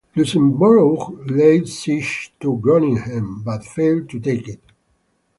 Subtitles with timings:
[0.15, 4.61] Luxembourg laid siege to Groningen but failed to take it.